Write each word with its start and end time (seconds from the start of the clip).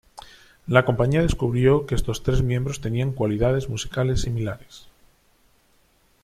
La 0.65 0.83
compañía 0.83 1.21
descubrió 1.21 1.85
que 1.85 1.93
estos 1.93 2.23
tres 2.23 2.41
miembros 2.41 2.81
tenían 2.81 3.11
cualidades 3.11 3.69
musicales 3.69 4.21
similares. 4.23 4.87